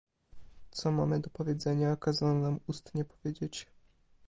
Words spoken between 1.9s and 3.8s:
kazano nam ustnie powiedzieć."